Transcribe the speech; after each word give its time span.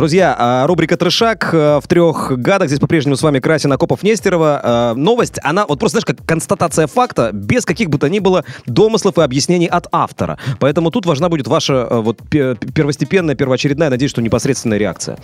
Друзья, 0.00 0.34
а, 0.38 0.66
рубрика 0.66 0.96
«Трешак» 0.96 1.50
э, 1.52 1.78
в 1.78 1.86
трех 1.86 2.32
гадах. 2.38 2.68
Здесь 2.68 2.80
по-прежнему 2.80 3.16
с 3.16 3.22
вами 3.22 3.38
Красин 3.38 3.70
Акопов 3.70 4.02
Нестерова. 4.02 4.92
Э, 4.94 4.98
Новость, 4.98 5.38
она 5.42 5.66
вот 5.66 5.78
просто, 5.78 6.00
знаешь, 6.00 6.06
как 6.06 6.26
констатация 6.26 6.86
факта, 6.86 7.32
без 7.34 7.66
каких 7.66 7.90
бы 7.90 7.98
то 7.98 8.08
ни 8.08 8.18
было 8.18 8.46
домыслов 8.64 9.18
и 9.18 9.20
объяснений 9.20 9.66
от 9.66 9.88
автора. 9.92 10.38
Поэтому 10.58 10.90
тут 10.90 11.04
важна 11.04 11.28
будет 11.28 11.48
ваша 11.48 11.86
э, 11.90 12.00
вот 12.00 12.16
пе- 12.30 12.54
первостепенная, 12.54 13.34
первоочередная, 13.34 13.90
надеюсь, 13.90 14.10
что 14.10 14.22
непосредственная 14.22 14.78
реакция. 14.78 15.18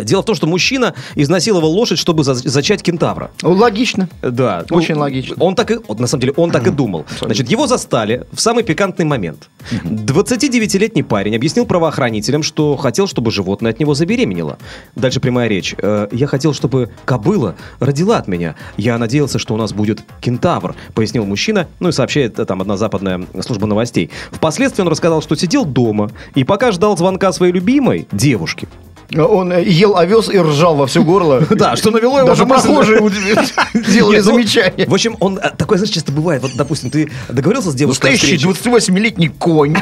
Дело 0.00 0.22
в 0.22 0.24
том, 0.24 0.34
что 0.34 0.46
мужчина 0.46 0.94
изнасиловал 1.14 1.70
лошадь, 1.70 1.98
чтобы 1.98 2.24
за- 2.24 2.34
зачать 2.34 2.82
кентавра. 2.82 3.30
Логично. 3.42 4.08
Да. 4.22 4.64
Очень 4.70 4.94
Ну, 4.94 5.00
логично. 5.02 5.36
Он 5.38 5.54
так 5.54 5.70
и, 5.70 5.78
вот, 5.88 6.00
на 6.00 6.06
самом 6.06 6.20
деле, 6.22 6.32
он 6.36 6.50
так 6.50 6.66
и 6.66 6.70
думал. 6.70 7.04
Значит, 7.20 7.48
его 7.50 7.66
застали 7.66 8.26
в 8.32 8.40
самый 8.40 8.64
пикантный 8.64 9.04
момент. 9.04 9.48
29-летний 9.84 11.02
парень 11.02 11.34
объяснил 11.36 11.66
правоохранителям, 11.66 12.42
что 12.42 12.76
хотел, 12.76 13.06
чтобы 13.06 13.30
животное 13.30 13.70
от 13.72 13.80
него 13.80 13.94
забеременело. 13.94 14.58
Дальше 14.96 15.20
прямая 15.20 15.48
речь. 15.48 15.74
«Э, 15.78 16.08
Я 16.12 16.26
хотел, 16.26 16.52
чтобы 16.54 16.90
кобыла 17.04 17.54
родила 17.80 18.18
от 18.18 18.28
меня. 18.28 18.54
Я 18.76 18.98
надеялся, 18.98 19.38
что 19.38 19.54
у 19.54 19.56
нас 19.56 19.72
будет 19.72 20.00
кентавр, 20.20 20.74
пояснил 20.94 21.24
мужчина, 21.24 21.66
ну 21.80 21.88
и 21.88 21.92
сообщает 21.92 22.38
э, 22.38 22.44
там 22.44 22.60
одна 22.60 22.76
западная 22.76 23.24
служба 23.40 23.66
новостей. 23.66 24.10
Впоследствии 24.30 24.82
он 24.82 24.88
рассказал, 24.88 25.22
что 25.22 25.34
сидел 25.36 25.64
дома 25.64 26.10
и 26.34 26.44
пока 26.44 26.72
ждал 26.72 26.96
звонка 26.96 27.32
своей 27.32 27.52
любимой 27.52 28.06
девушки, 28.12 28.68
Он 29.16 29.52
э, 29.52 29.64
ел 29.64 29.96
овес 29.96 30.28
и 30.28 30.38
ржал 30.38 30.76
во 30.76 30.86
все 30.86 31.02
горло. 31.02 31.46
Да, 31.62 31.76
что 31.76 31.90
навело 31.90 32.18
его 32.18 32.28
Даже 32.28 32.46
прохожие 32.46 32.98
делали 33.74 34.16
ну, 34.16 34.22
замечания. 34.22 34.86
В 34.86 34.94
общем, 34.94 35.16
он 35.20 35.38
а, 35.40 35.50
такое, 35.50 35.78
знаешь, 35.78 35.94
часто 35.94 36.12
бывает. 36.12 36.42
Вот, 36.42 36.52
допустим, 36.56 36.90
ты 36.90 37.10
договорился 37.28 37.70
с 37.70 37.74
девушкой 37.74 38.10
Настоящий 38.12 38.38
встрече. 38.38 38.92
28-летний 38.92 39.28
конь. 39.28 39.76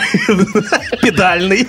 педальный. 1.02 1.66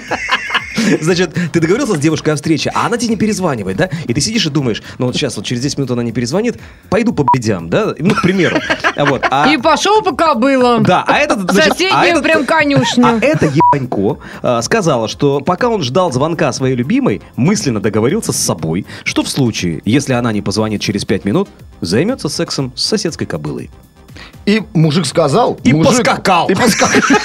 Значит, 1.02 1.34
ты 1.52 1.60
договорился 1.60 1.96
с 1.96 2.00
девушкой 2.00 2.32
о 2.32 2.36
встрече, 2.36 2.72
а 2.74 2.86
она 2.88 2.98
тебе 2.98 3.10
не 3.12 3.16
перезванивает, 3.18 3.78
да? 3.78 3.90
И 4.08 4.14
ты 4.14 4.22
сидишь 4.22 4.46
и 4.46 4.50
думаешь, 4.50 4.82
ну 4.98 5.08
вот 5.08 5.16
сейчас, 5.16 5.36
вот 5.38 5.46
через 5.46 5.62
10 5.62 5.78
минут 5.80 5.92
она 5.92 6.04
не 6.04 6.12
перезвонит, 6.12 6.60
пойду 6.90 7.14
по 7.14 7.26
бедям, 7.34 7.70
да? 7.70 7.94
Ну, 7.98 8.14
к 8.16 8.22
примеру. 8.22 8.58
А 8.96 9.06
Вот. 9.06 9.24
А- 9.30 9.48
И 9.52 9.58
пошел 9.58 10.02
по 10.02 10.12
кобылам. 10.16 10.84
Да, 10.84 11.04
а 11.08 11.18
этот, 11.18 11.52
значит, 11.52 11.74
соседнюю 11.74 12.00
а 12.00 12.06
этот- 12.06 12.24
прям 12.24 12.46
конюшню. 12.46 13.06
А 13.06 13.20
это 13.22 13.46
ебанько 13.46 14.20
а, 14.42 14.62
сказала, 14.62 15.08
что 15.08 15.40
пока 15.42 15.70
он 15.70 15.82
ждал 15.84 16.12
звонка 16.12 16.52
своей 16.54 16.76
любимой, 16.76 17.22
мысленно 17.36 17.80
договорился 17.80 18.32
с 18.34 18.38
собой, 18.38 18.86
что 19.04 19.24
в 19.24 19.30
случае, 19.30 19.82
если 19.86 20.14
она 20.14 20.32
не 20.32 20.42
позвонит 20.42 20.82
через 20.82 21.06
5 21.06 21.26
минут, 21.26 21.50
займется 21.82 22.30
сексом 22.30 22.72
с 22.76 22.86
соседской 22.86 23.28
кобылой. 23.28 23.70
И 24.46 24.62
мужик 24.74 25.06
сказал. 25.06 25.59
И 25.64 25.72
мужик- 25.74 25.98
поскакал. 26.06 26.48
И 26.50 26.56
поскакал. 26.56 27.18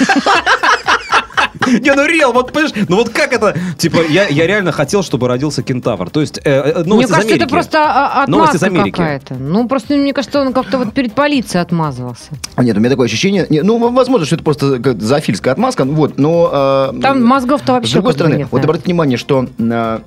Не, 1.80 1.92
ну 1.94 2.06
реал, 2.06 2.32
вот 2.32 2.52
понимаешь, 2.52 2.74
ну 2.88 2.96
вот 2.96 3.08
как 3.10 3.32
это, 3.32 3.56
типа, 3.78 3.98
я, 4.08 4.26
я 4.28 4.46
реально 4.46 4.72
хотел, 4.72 5.02
чтобы 5.02 5.28
родился 5.28 5.62
кентавр. 5.62 6.10
То 6.10 6.20
есть, 6.20 6.38
э, 6.38 6.50
э, 6.50 6.74
Мне 6.80 6.84
новости 6.84 7.10
из 7.10 7.14
кажется, 7.14 7.34
это 7.36 7.46
просто 7.48 8.24
Новости 8.28 8.56
из 8.56 8.62
отмазка 8.62 8.80
Америки. 8.80 8.96
какая-то. 8.96 9.34
Ну, 9.34 9.68
просто 9.68 9.94
мне 9.96 10.12
кажется, 10.12 10.40
он 10.40 10.52
как-то 10.52 10.78
вот 10.78 10.94
перед 10.94 11.12
полицией 11.14 11.62
отмазывался. 11.62 12.30
А 12.54 12.64
Нет, 12.64 12.76
у 12.76 12.80
меня 12.80 12.90
такое 12.90 13.06
ощущение. 13.06 13.46
не, 13.50 13.62
Ну, 13.62 13.78
возможно, 13.92 14.26
что 14.26 14.36
это 14.36 14.44
просто 14.44 14.78
как 14.78 15.00
зоофильская 15.00 15.52
отмазка. 15.52 15.84
ну 15.84 15.94
Вот, 15.94 16.18
но... 16.18 16.90
э, 16.94 17.00
Там 17.00 17.24
мозгов-то 17.24 17.72
вообще 17.72 17.90
С 17.90 17.94
другой 17.94 18.12
стороны, 18.12 18.34
нет, 18.36 18.48
вот 18.50 18.62
обратите 18.64 18.86
внимание, 18.86 19.18
что 19.18 19.46
э, 19.58 19.98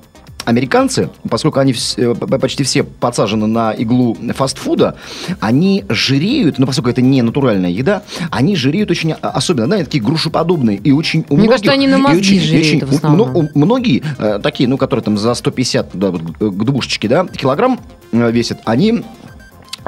американцы, 0.50 1.08
поскольку 1.28 1.60
они 1.60 1.72
вс- 1.72 1.96
э, 1.98 2.38
почти 2.38 2.62
все 2.64 2.82
подсажены 2.82 3.46
на 3.46 3.72
иглу 3.72 4.16
фастфуда, 4.34 4.96
они 5.40 5.84
жиреют, 5.88 6.58
ну, 6.58 6.66
поскольку 6.66 6.90
это 6.90 7.00
не 7.02 7.22
натуральная 7.22 7.70
еда, 7.70 8.02
они 8.30 8.56
жиреют 8.56 8.90
очень 8.90 9.12
а- 9.12 9.30
особенно, 9.30 9.68
да, 9.68 9.76
они 9.76 9.84
такие 9.84 10.02
грушеподобные 10.02 10.76
и 10.76 10.92
очень 10.92 11.20
у 11.28 11.34
Мне 11.36 11.44
многих- 11.46 11.50
кажется, 11.50 11.72
они 11.72 11.86
на 11.86 11.98
мозги 11.98 12.18
очень- 12.20 12.40
жиреют 12.40 12.82
очень- 12.82 12.86
в 12.86 12.92
основном. 12.96 13.36
у- 13.36 13.40
у- 13.40 13.48
Многие 13.54 14.02
э, 14.18 14.38
такие, 14.42 14.68
ну, 14.68 14.76
которые 14.76 15.02
там 15.04 15.16
за 15.18 15.34
150 15.34 15.90
да, 15.94 16.10
вот, 16.10 16.22
к 16.22 16.38
к 16.60 16.64
двушечке, 16.64 17.08
да, 17.08 17.26
килограмм 17.26 17.80
э, 18.12 18.30
весят, 18.32 18.58
они 18.64 19.02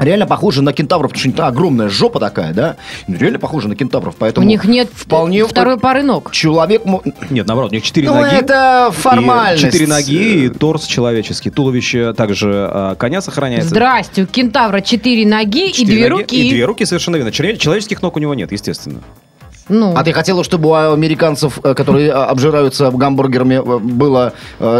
реально 0.03 0.25
похожи 0.27 0.61
на 0.61 0.73
кентавров, 0.73 1.11
потому 1.11 1.19
что 1.19 1.29
у 1.29 1.31
них 1.31 1.39
огромная 1.39 1.89
жопа 1.89 2.19
такая, 2.19 2.53
да, 2.53 2.75
Ну, 3.07 3.17
реально 3.17 3.39
похожи 3.39 3.67
на 3.67 3.75
кентавров, 3.75 4.15
У 4.15 4.17
поэтому... 4.19 4.47
них 4.47 4.65
нет 4.65 4.89
вполне 4.93 5.45
второй 5.45 5.77
пары 5.79 6.03
ног. 6.03 6.31
Человек... 6.31 6.83
Нет, 7.29 7.47
наоборот, 7.47 7.71
у 7.71 7.75
них 7.75 7.83
четыре 7.83 8.09
Ну, 8.09 8.15
ноги. 8.15 8.35
это 8.35 8.89
и 8.91 8.95
формальность. 8.95 9.63
Четыре 9.63 9.87
ноги 9.87 10.45
и 10.45 10.49
торс 10.49 10.85
человеческий. 10.85 11.49
Туловище 11.49 12.13
также 12.13 12.67
а, 12.69 12.95
коня 12.95 13.21
сохраняется. 13.21 13.69
Здрасте, 13.69 14.23
у 14.23 14.25
кентавра 14.25 14.81
четыре 14.81 15.25
ноги 15.27 15.69
и 15.69 15.73
Четыре 15.73 15.85
две 15.95 16.09
ноги- 16.09 16.21
руки. 16.21 16.47
И 16.47 16.49
две 16.49 16.65
руки, 16.65 16.85
совершенно 16.85 17.15
верно. 17.17 17.31
Человеческих 17.31 18.01
ног 18.01 18.15
у 18.15 18.19
него 18.19 18.33
нет, 18.33 18.51
естественно. 18.51 18.99
Ну, 19.69 19.93
А 19.95 20.03
ты 20.03 20.11
хотела, 20.11 20.43
чтобы 20.43 20.69
у 20.69 20.73
американцев, 20.73 21.59
э, 21.63 21.73
которые 21.73 22.09
э, 22.09 22.11
обжираются 22.11 22.91
гамбургерами, 22.91 23.55
э, 23.55 23.79
было 23.79 24.33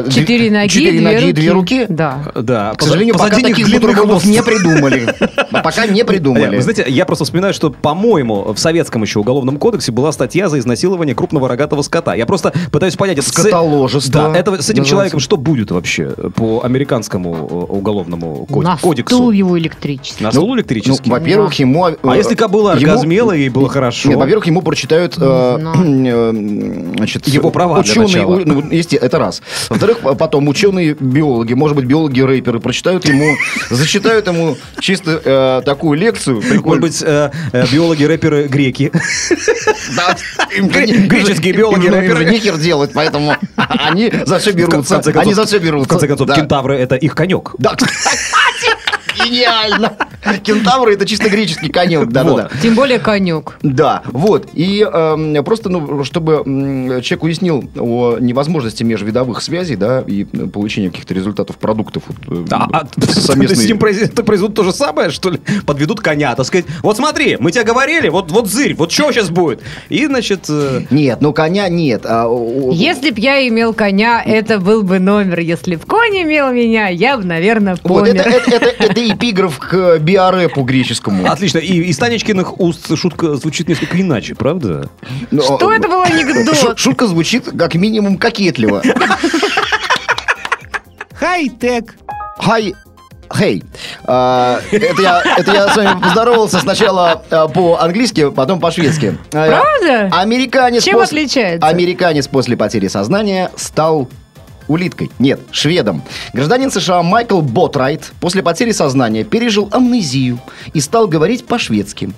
четыре 0.09 0.51
ноги, 0.51 0.67
четыре 0.67 0.91
две 0.99 1.01
ноги 1.01 1.15
и 1.15 1.27
руки. 1.27 1.33
две 1.33 1.51
руки? 1.51 1.85
Да. 1.89 2.19
Да, 2.35 2.73
К 2.75 2.81
сожалению, 2.81 3.13
пока 3.15 3.29
позади 3.29 3.47
них 3.47 3.55
таких 3.57 3.73
бутербродов 3.73 4.25
не 4.25 4.41
придумали. 4.43 5.13
Пока 5.63 5.85
не 5.85 6.03
придумали. 6.03 6.55
Вы 6.57 6.61
знаете, 6.61 6.85
я 6.87 7.05
просто 7.05 7.25
вспоминаю, 7.25 7.53
что, 7.53 7.69
по-моему, 7.69 8.53
в 8.53 8.57
советском 8.59 9.03
еще 9.03 9.19
уголовном 9.19 9.57
кодексе 9.57 9.91
была 9.91 10.11
статья 10.11 10.49
за 10.49 10.59
изнасилование 10.59 11.15
крупного 11.15 11.47
рогатого 11.47 11.81
скота. 11.83 12.15
Я 12.15 12.25
просто 12.25 12.53
пытаюсь 12.71 12.95
понять... 12.95 13.19
это 13.19 13.27
с- 13.27 13.31
Скотоложество 13.33 14.31
Да, 14.33 14.37
это 14.37 14.61
с 14.61 14.69
этим 14.69 14.83
человеком 14.83 15.19
что 15.19 15.37
будет 15.37 15.71
вообще 15.71 16.09
по 16.35 16.61
американскому 16.63 17.31
уголовному 17.67 18.45
кодексу? 18.81 19.15
стул 19.15 19.31
его 19.31 19.57
электрический. 19.59 20.23
На 20.23 20.31
Ну, 20.33 20.47
Ну, 20.47 20.55
электрический? 20.55 21.09
во-первых, 21.09 21.53
ему... 21.55 21.85
А 22.01 22.15
если 22.17 22.35
кобыла 22.35 22.73
оргазмела, 22.73 23.31
ей 23.31 23.49
было 23.49 23.69
хорошо? 23.69 24.09
Нет, 24.09 24.17
во-первых, 24.17 24.47
ему 24.47 24.61
прочитают 24.73 25.13
э, 25.17 25.57
знаю. 25.59 25.75
э, 26.07 26.93
значит, 26.97 27.27
Его 27.27 27.51
права 27.51 27.79
ученые, 27.79 28.25
у- 28.25 28.39
ну, 28.39 28.61
есте- 28.71 28.97
это 28.97 29.19
раз. 29.19 29.41
Во-вторых, 29.69 29.99
потом 30.17 30.47
ученые 30.47 30.95
биологи, 30.99 31.53
может 31.53 31.75
быть, 31.77 31.85
биологи-рэперы 31.85 32.59
прочитают 32.59 33.05
ему, 33.07 33.35
зачитают 33.69 34.25
ему 34.27 34.57
чисто 34.79 35.21
э, 35.23 35.61
такую 35.63 35.99
лекцию. 35.99 36.41
Может 36.63 36.81
быть, 36.81 37.03
э, 37.05 37.29
э, 37.51 37.65
биологи-рэперы 37.71 38.47
греки? 38.47 38.91
Да, 39.95 40.15
греческие 40.49 41.53
биологи, 41.53 41.87
рэперы. 41.87 42.25
нехер 42.25 42.57
делать, 42.57 42.91
поэтому 42.93 43.35
они 43.55 44.11
за 44.25 44.39
все 44.39 44.51
В 44.51 44.55
берутся. 44.55 45.01
Они 45.15 45.33
за 45.33 45.45
все 45.45 45.59
В 45.59 45.63
берутся. 45.63 45.89
конце 45.89 46.07
концов, 46.07 46.33
кентавры— 46.33 46.75
это 46.79 46.95
их 46.95 47.13
конек. 47.15 47.51
Да, 47.59 47.75
кстати, 47.75 47.97
гениально. 49.23 49.93
Кентавры 50.43 50.93
это 50.93 51.05
чисто 51.05 51.29
греческий 51.29 51.69
конек, 51.69 52.07
да, 52.09 52.23
да, 52.23 52.33
да. 52.35 52.49
Тем 52.61 52.75
более 52.75 52.99
конек. 52.99 53.57
Да, 53.61 54.01
вот. 54.05 54.47
И 54.53 54.81
эм, 54.81 55.43
просто, 55.43 55.69
ну, 55.69 56.03
чтобы 56.03 56.43
человек 57.03 57.23
уяснил 57.23 57.63
о 57.77 58.17
невозможности 58.19 58.83
межвидовых 58.83 59.41
связей, 59.41 59.75
да, 59.75 60.03
и 60.05 60.25
э, 60.31 60.45
получения 60.47 60.89
каких-то 60.89 61.13
результатов 61.13 61.57
продуктов 61.57 62.03
вот, 62.07 62.17
э, 62.37 62.45
А, 62.51 62.67
а 62.71 62.87
с 62.95 63.35
ним 63.35 63.77
произ- 63.77 64.03
это 64.03 64.23
произведут 64.23 64.55
то 64.55 64.63
же 64.63 64.71
самое, 64.71 65.09
что 65.09 65.29
ли? 65.29 65.39
Подведут 65.65 65.99
коня, 66.01 66.35
так 66.35 66.45
сказать. 66.45 66.65
Вот 66.81 66.97
смотри, 66.97 67.37
мы 67.39 67.51
тебе 67.51 67.63
говорили, 67.63 68.09
вот, 68.09 68.31
вот 68.31 68.47
зырь, 68.47 68.75
вот 68.75 68.91
что 68.91 69.11
сейчас 69.11 69.29
будет? 69.29 69.61
И, 69.89 70.05
значит, 70.05 70.45
э, 70.49 70.81
Нет, 70.89 71.19
ну 71.21 71.33
коня 71.33 71.67
нет. 71.69 72.05
а, 72.05 72.27
о- 72.27 72.69
о- 72.69 72.71
Если 72.73 73.11
б 73.11 73.19
я 73.19 73.47
имел 73.47 73.73
коня, 73.73 74.21
это 74.25 74.59
был 74.59 74.83
бы 74.83 74.99
номер. 74.99 75.39
Если 75.39 75.75
б 75.75 75.83
конь 75.85 76.21
имел 76.23 76.51
меня, 76.51 76.87
я 76.87 77.17
бы, 77.17 77.23
наверное, 77.25 77.77
Вот 77.83 78.05
помер. 78.05 78.15
это, 78.27 78.29
это, 78.29 78.51
это, 78.69 78.83
это 78.85 79.11
эпиграф 79.13 79.57
к 79.59 79.99
биорэпу 80.13 80.61
греческому. 80.63 81.29
отлично. 81.31 81.57
И 81.59 81.79
из 81.83 81.97
Танечкиных 81.97 82.59
уст 82.59 82.95
шутка 82.97 83.35
звучит 83.35 83.67
несколько 83.67 83.99
иначе, 83.99 84.35
правда? 84.35 84.89
Но- 85.31 85.41
Что 85.41 85.71
это 85.73 85.87
был 85.87 86.05
Шу- 86.05 86.13
анекдот? 86.13 86.77
Шутка 86.79 87.07
звучит 87.07 87.49
как 87.57 87.75
минимум 87.75 88.17
кокетливо. 88.17 88.81
Хай-тек. 91.15 91.95
Хай, 92.37 92.73
Хей, 93.35 93.63
А, 94.05 94.59
это, 94.71 95.01
я, 95.01 95.23
это 95.37 95.51
я 95.53 95.67
с 95.69 95.75
вами 95.75 95.99
поздоровался 95.99 96.59
сначала 96.59 97.23
а, 97.31 97.47
по-английски, 97.47 98.29
потом 98.29 98.59
по-шведски. 98.59 99.17
А, 99.33 99.47
Правда? 99.47 100.15
Американец 100.15 100.83
Чем 100.83 100.99
после- 100.99 101.21
отличается? 101.23 101.67
Американец 101.67 102.27
после 102.27 102.55
потери 102.57 102.87
сознания 102.89 103.49
стал 103.55 104.07
улиткой. 104.73 105.09
Нет, 105.19 105.39
шведом. 105.51 106.03
Гражданин 106.33 106.71
США 106.71 107.01
Майкл 107.03 107.41
Ботрайт 107.41 108.11
после 108.19 108.43
потери 108.43 108.71
сознания 108.71 109.23
пережил 109.23 109.69
амнезию 109.71 110.39
и 110.73 110.79
стал 110.79 111.07
говорить 111.07 111.45
по-шведски. 111.45 112.11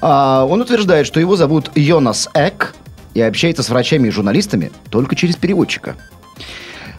А, 0.00 0.46
он 0.48 0.60
утверждает, 0.60 1.06
что 1.06 1.20
его 1.20 1.36
зовут 1.36 1.70
Йонас 1.74 2.28
Эк 2.34 2.74
и 3.14 3.20
общается 3.20 3.62
с 3.62 3.68
врачами 3.68 4.08
и 4.08 4.10
журналистами 4.10 4.70
только 4.90 5.16
через 5.16 5.36
переводчика. 5.36 5.96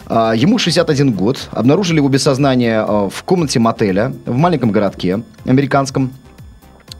А, 0.06 0.32
Ему 0.32 0.58
61 0.58 1.12
год. 1.12 1.48
Обнаружили 1.52 1.98
его 1.98 2.08
без 2.08 2.22
сознания 2.22 2.84
а, 2.86 3.08
в 3.08 3.22
комнате 3.24 3.58
мотеля 3.58 4.12
в 4.26 4.36
маленьком 4.36 4.70
городке 4.70 5.22
американском. 5.46 6.12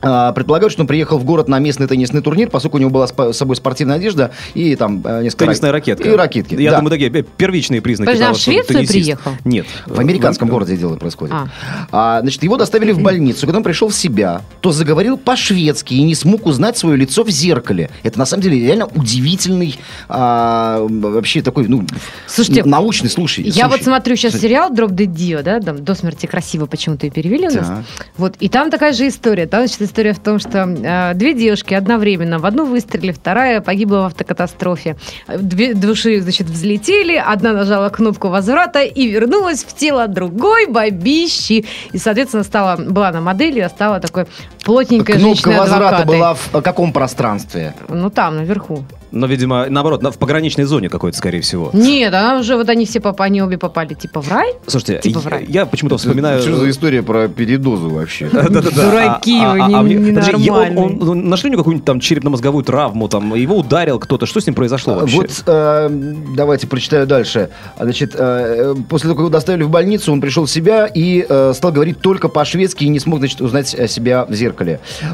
А, 0.01 0.31
Предполагают, 0.33 0.71
что 0.71 0.81
он 0.81 0.87
приехал 0.87 1.17
в 1.19 1.25
город 1.25 1.47
на 1.47 1.59
местный 1.59 1.87
теннисный 1.87 2.21
турнир, 2.21 2.49
поскольку 2.49 2.77
у 2.77 2.79
него 2.79 2.89
была 2.89 3.07
с 3.07 3.33
собой 3.33 3.55
спортивная 3.55 3.97
одежда 3.97 4.31
и 4.53 4.75
там 4.75 5.01
э, 5.05 5.23
несколько... 5.23 5.45
Теннисная 5.45 5.71
рак- 5.71 5.81
ракетка. 5.81 6.09
И 6.09 6.15
ракетки. 6.15 6.55
Я 6.55 6.71
да. 6.71 6.77
думаю, 6.77 6.91
такие 6.91 7.11
э, 7.11 7.23
первичные 7.37 7.81
признаки 7.81 8.07
Подожди, 8.07 8.23
а 8.23 8.27
того, 8.27 8.37
в 8.37 8.41
что 8.41 8.51
он 8.51 8.55
Швецию 8.55 8.77
теннисист. 8.77 8.93
приехал? 8.93 9.31
Нет. 9.45 9.65
В 9.85 9.99
американском 9.99 10.49
городе 10.49 10.77
дело 10.77 10.95
происходит. 10.95 11.35
А. 11.35 11.47
А, 11.91 12.21
значит, 12.21 12.41
его 12.43 12.57
доставили 12.57 12.91
в 12.91 13.01
больницу. 13.01 13.41
Когда 13.41 13.57
он 13.57 13.63
пришел 13.63 13.89
в 13.89 13.95
себя, 13.95 14.41
то 14.61 14.71
заговорил 14.71 15.17
по-шведски 15.17 15.93
и 15.93 16.01
не 16.03 16.15
смог 16.15 16.45
узнать 16.45 16.77
свое 16.77 16.97
лицо 16.97 17.23
в 17.23 17.29
зеркале. 17.29 17.89
Это 18.03 18.17
на 18.17 18.25
самом 18.25 18.43
деле 18.43 18.59
реально 18.59 18.87
удивительный 18.87 19.79
а, 20.09 20.79
вообще 20.89 21.41
такой, 21.41 21.67
ну, 21.67 21.85
Слушайте, 22.27 22.63
научный 22.63 23.09
случай. 23.09 23.43
Я 23.43 23.65
вот 23.65 23.77
случай. 23.77 23.83
смотрю 23.85 24.15
сейчас 24.15 24.39
сериал 24.39 24.73
Дроп 24.73 24.91
Dead 24.91 25.07
Dio, 25.07 25.43
да, 25.43 25.59
там 25.59 25.83
до 25.83 25.93
смерти 25.93 26.25
красиво 26.25 26.65
почему-то 26.65 27.07
и 27.07 27.09
перевели 27.09 27.47
у 27.49 27.53
нас. 27.53 27.67
Да. 27.67 27.83
Вот, 28.17 28.35
и 28.39 28.49
там 28.49 28.71
такая 28.71 28.93
же 28.93 29.07
история. 29.07 29.45
Там, 29.45 29.67
значит, 29.67 29.90
история 29.91 30.13
в 30.13 30.19
том, 30.19 30.39
что 30.39 30.59
э, 30.59 31.13
две 31.15 31.33
девушки 31.33 31.73
одновременно, 31.73 32.39
в 32.39 32.45
одну 32.45 32.65
выстрелили, 32.65 33.11
вторая 33.11 33.59
погибла 33.59 33.97
в 33.97 34.05
автокатастрофе. 34.05 34.95
Две 35.27 35.73
души, 35.73 36.21
значит, 36.21 36.47
взлетели, 36.47 37.15
одна 37.15 37.51
нажала 37.51 37.89
кнопку 37.89 38.29
возврата 38.29 38.83
и 38.83 39.07
вернулась 39.07 39.65
в 39.65 39.75
тело 39.75 40.07
другой 40.07 40.67
бабищи. 40.67 41.65
И, 41.91 41.97
соответственно, 41.97 42.43
стала, 42.43 42.77
была 42.77 43.09
она 43.09 43.19
моделью, 43.19 43.65
а 43.65 43.69
стала 43.69 43.99
такой 43.99 44.27
плотненькой 44.63 45.15
Кнопка 45.15 45.27
женщиной 45.27 45.59
возврата 45.59 46.05
была 46.05 46.33
в 46.35 46.49
э, 46.53 46.61
каком 46.61 46.93
пространстве? 46.93 47.73
Ну, 47.89 48.09
там, 48.09 48.37
наверху. 48.37 48.83
Но, 49.11 49.27
видимо, 49.27 49.65
наоборот, 49.69 50.01
на- 50.01 50.11
в 50.11 50.17
пограничной 50.17 50.63
зоне 50.63 50.87
какой-то, 50.89 51.17
скорее 51.17 51.41
всего. 51.41 51.69
Нет, 51.73 52.13
она 52.13 52.39
уже, 52.39 52.55
вот 52.55 52.69
они 52.69 52.85
все 52.85 53.01
попали, 53.01 53.31
они 53.31 53.41
обе 53.41 53.57
попали, 53.57 53.93
типа, 53.93 54.21
в 54.21 54.31
рай. 54.31 54.53
Слушайте, 54.67 54.99
Типа 55.01 55.19
в 55.19 55.25
я, 55.25 55.29
рай. 55.29 55.45
я 55.49 55.65
почему-то 55.65 55.97
вспоминаю... 55.97 56.41
Что 56.41 56.55
за 56.55 56.69
история 56.69 57.03
про 57.03 57.27
передозу 57.27 57.89
вообще? 57.89 58.29
Дураки 58.29 59.39
вы, 59.45 59.93
ненормальные. 59.93 61.15
Нашли 61.15 61.49
у 61.49 61.51
него 61.51 61.61
какую-нибудь 61.61 61.85
там 61.85 61.99
черепно-мозговую 61.99 62.63
травму, 62.63 63.09
там, 63.09 63.35
его 63.35 63.57
ударил 63.57 63.99
кто-то. 63.99 64.25
Что 64.25 64.39
с 64.39 64.45
ним 64.45 64.55
произошло 64.55 64.93
вообще? 64.93 65.17
Вот 65.17 65.43
э, 65.45 65.89
давайте 66.37 66.67
прочитаю 66.67 67.05
дальше. 67.05 67.49
Значит, 67.77 68.15
э, 68.17 68.75
после 68.87 69.07
того, 69.09 69.15
как 69.15 69.21
его 69.23 69.29
доставили 69.29 69.63
в 69.63 69.69
больницу, 69.69 70.13
он 70.13 70.21
пришел 70.21 70.45
в 70.45 70.49
себя 70.49 70.87
и 70.87 71.25
стал 71.53 71.71
говорить 71.71 71.99
только 71.99 72.29
по-шведски 72.29 72.85
и 72.85 72.87
не 72.87 72.99
смог, 72.99 73.19
значит, 73.19 73.41
узнать 73.41 73.67
себя 73.67 74.25
в 74.25 74.33
зеркале. 74.33 74.50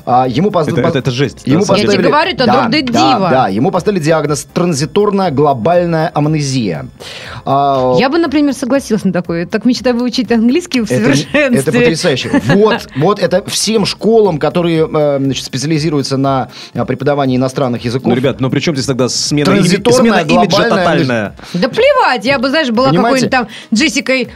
А, 0.05 0.27
ему 0.27 0.51
поз- 0.51 0.67
Это- 0.67 0.81
это- 0.81 0.99
это 0.99 1.11
жесть, 1.11 1.43
Ему 1.45 1.65
деле. 1.65 1.81
Я 1.81 1.87
тебе 1.87 2.03
говорю, 2.09 2.31
это 2.31 2.45
да, 2.45 2.53
друг 2.67 2.71
да 2.71 2.81
дива. 2.81 3.27
да, 3.29 3.47
ему 3.47 3.71
поставили 3.71 3.99
диагноз 3.99 4.47
транзиторная 4.53 5.31
глобальная 5.31 6.11
амнезия. 6.13 6.87
А, 7.45 7.95
Я 7.97 8.09
бы, 8.09 8.17
например, 8.17 8.53
согласилась 8.53 9.03
на 9.03 9.13
такое. 9.13 9.45
Так 9.45 9.65
мечтаю 9.65 9.95
выучить 9.97 10.31
английский 10.31 10.81
в 10.81 10.85
это, 10.91 10.95
совершенстве. 11.03 11.41
это 11.59 11.71
потрясающе. 11.71 12.41
Вот, 12.53 12.87
вот 12.95 13.19
это 13.19 13.43
всем 13.49 13.85
школам, 13.85 14.37
которые 14.39 14.87
э, 14.91 15.17
значит, 15.21 15.45
специализируются 15.45 16.17
на 16.17 16.49
э, 16.73 16.85
преподавании 16.85 17.37
иностранных 17.37 17.83
языков. 17.85 18.07
Ну, 18.09 18.15
ребят, 18.15 18.39
ну 18.39 18.49
при 18.49 18.59
чем 18.59 18.75
здесь 18.75 18.85
тогда 18.87 19.09
смена, 19.09 19.45
Транзиторная, 19.45 19.99
смена 20.23 20.27
имиджа 20.27 20.57
глобальная, 20.57 20.69
тотальная? 20.83 21.35
Да 21.53 21.69
плевать, 21.69 22.25
я 22.25 22.39
бы, 22.39 22.49
знаешь, 22.49 22.69
была 22.69 22.91
какой-нибудь 22.91 23.29
там 23.29 23.47
Джессикой 23.73 24.29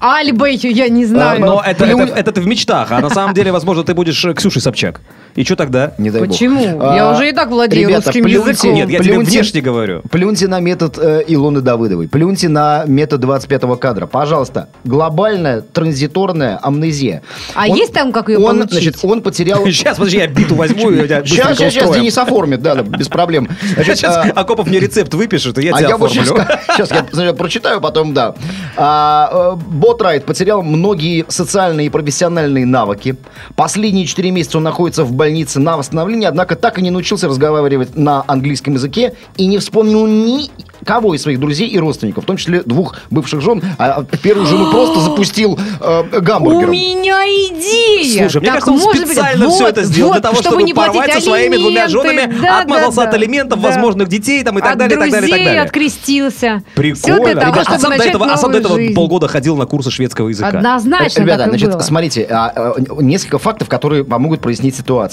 Альбой, 0.00 0.56
я 0.56 0.88
не 0.88 1.04
знаю. 1.06 1.40
Но 1.40 1.62
это, 1.64 1.84
Плю- 1.84 1.98
это, 1.98 2.14
это 2.14 2.32
ты 2.32 2.40
в 2.40 2.46
мечтах, 2.46 2.92
а 2.92 3.00
на 3.00 3.10
самом 3.10 3.34
деле, 3.34 3.52
возможно, 3.52 3.82
ты 3.84 3.94
будешь 3.94 4.24
Ксюшей 4.36 4.62
Собчак. 4.62 5.00
И 5.34 5.44
что 5.44 5.56
тогда? 5.56 5.92
Не 5.98 6.10
дай 6.10 6.22
бог. 6.22 6.30
Почему? 6.30 6.60
Я 6.60 7.10
А, 7.10 7.14
уже 7.14 7.28
и 7.28 7.32
так 7.32 7.48
владею 7.50 7.88
ребята, 7.88 8.06
русским 8.06 8.24
плюньте- 8.24 8.50
языком. 8.50 8.74
Нет, 8.74 8.90
я 8.90 8.98
тебе 8.98 9.14
Плюньте- 9.14 9.30
внешне 9.30 9.60
говорю. 9.60 10.02
Плюньте 10.10 10.48
на 10.48 10.60
метод 10.60 10.98
э, 10.98 11.22
Илоны 11.28 11.60
Давыдовой. 11.60 12.08
Плюньте 12.08 12.48
на 12.48 12.84
метод 12.86 13.22
25-го 13.24 13.76
кадра. 13.76 14.06
Пожалуйста. 14.06 14.68
Глобальная 14.84 15.60
транзиторная 15.60 16.58
амнезия. 16.62 17.22
А 17.54 17.68
есть 17.68 17.92
там, 17.92 18.12
как 18.12 18.28
ее 18.28 18.38
он, 18.38 18.56
получить? 18.58 18.72
Значит, 18.72 18.98
он 19.02 19.22
потерял... 19.22 19.64
Сейчас, 19.66 19.96
подожди, 19.96 20.18
я 20.18 20.26
биту 20.26 20.54
возьму 20.54 20.90
и 20.90 21.06
Сейчас, 21.06 21.56
сейчас, 21.56 21.72
сейчас. 21.72 21.94
Денис 21.94 22.16
оформит, 22.18 22.62
да, 22.62 22.74
без 22.82 23.08
проблем. 23.08 23.48
Сейчас 23.76 24.02
а, 24.04 24.22
Акопов 24.34 24.66
мне 24.66 24.80
рецепт 24.80 25.14
выпишет, 25.14 25.58
и 25.58 25.62
я 25.66 25.74
а 25.74 25.78
тебя 25.78 25.94
оформлю. 25.94 26.24
сейчас 26.24 26.90
я 27.14 27.32
прочитаю, 27.32 27.80
потом 27.80 28.12
да. 28.14 28.34
А, 28.76 29.54
э, 29.54 29.56
Ботрайт 29.56 30.24
потерял 30.24 30.62
многие 30.62 31.24
социальные 31.28 31.86
и 31.86 31.90
профессиональные 31.90 32.66
навыки. 32.66 33.16
Последние 33.56 34.06
четыре 34.06 34.30
месяца 34.30 34.58
он 34.58 34.64
находится 34.64 35.04
в 35.04 35.12
больнице 35.12 35.27
на 35.60 35.76
восстановлении, 35.76 36.26
однако 36.26 36.56
так 36.56 36.78
и 36.78 36.82
не 36.82 36.90
научился 36.90 37.28
разговаривать 37.28 37.96
на 37.96 38.24
английском 38.26 38.74
языке 38.74 39.14
и 39.36 39.46
не 39.46 39.58
вспомнил 39.58 40.06
ни 40.06 40.50
кого 40.84 41.14
из 41.14 41.22
своих 41.22 41.40
друзей 41.40 41.68
и 41.68 41.78
родственников, 41.78 42.24
в 42.24 42.26
том 42.26 42.36
числе 42.36 42.62
двух 42.62 42.96
бывших 43.10 43.40
жен. 43.40 43.62
А 43.78 44.04
первую 44.22 44.46
жену 44.46 44.70
просто 44.70 45.00
запустил 45.00 45.58
э, 45.80 46.02
У 46.16 46.20
гамбургером. 46.22 46.70
меня 46.70 47.18
идея! 47.24 48.22
Слушай, 48.22 48.40
мне 48.40 48.46
Так, 48.50 48.54
кажется, 48.64 48.70
он 48.72 48.78
может 48.78 49.02
быть, 49.02 49.08
специально 49.12 49.48
все 49.50 49.64
вот, 49.64 49.68
это 49.70 49.84
сделал 49.84 50.12
для 50.12 50.20
вот, 50.20 50.22
того, 50.22 50.42
чтобы, 50.42 50.62
не 50.62 50.72
платить 50.74 50.92
порвать 50.94 51.12
со 51.14 51.20
своими 51.20 51.56
двумя 51.56 51.88
женами, 51.88 52.32
Да, 52.40 52.60
отмазался 52.60 52.96
да, 52.98 53.02
от 53.04 53.10
да. 53.10 53.16
алиментов, 53.16 53.60
Да. 53.60 53.68
возможных 53.68 54.08
детей 54.08 54.42
там, 54.44 54.58
и 54.58 54.62
так 54.62 54.72
От 54.72 54.78
далее, 54.78 54.96
и 54.96 55.00
так 55.00 55.10
далее, 55.10 55.28
и 55.28 55.32
так 55.32 55.44
далее. 55.44 55.62
открестился. 55.62 56.62
Все 56.74 56.74
Прикольно. 56.74 57.24
для 57.24 57.34
того, 57.40 57.60
а 57.60 57.64
чтобы 57.64 57.78
сам 57.80 57.98
до 57.98 58.04
этого, 58.04 58.26
а 58.26 58.36
сам 58.36 58.52
до 58.52 58.58
этого 58.58 58.76
жизнь. 58.76 58.94
полгода 58.94 59.28
ходил 59.28 59.56
на 59.56 59.66
курсы 59.66 59.90
шведского 59.90 60.28
языка. 60.28 60.48
Однозначно 60.48 61.20
Ребята, 61.20 61.44
значит, 61.48 61.72
было. 61.72 61.80
смотрите, 61.80 62.26
а, 62.30 62.52
а, 62.54 63.02
несколько 63.02 63.38
фактов, 63.38 63.68
которые 63.68 64.04
помогут 64.04 64.40
прояснить 64.40 64.76
ситуацию. 64.76 65.07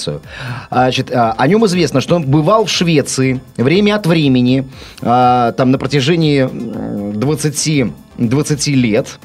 А, 0.70 0.84
Значит, 0.84 1.12
а, 1.12 1.34
о 1.38 1.48
нем 1.48 1.66
известно, 1.66 2.02
что 2.02 2.16
он 2.16 2.24
бывал 2.26 2.66
в 2.66 2.70
Швеции 2.70 3.42
время 3.58 3.96
от 3.96 4.06
времени, 4.08 4.68
а, 5.02 5.52
там 5.54 5.72
на 5.72 5.78
протяжении 5.78 6.42
м, 6.42 7.20
20, 7.20 7.94
20 8.18 8.68
лет. 8.76 9.20